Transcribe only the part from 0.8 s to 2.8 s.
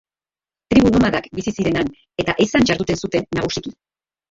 nomadak bizi ziren han eta ehizan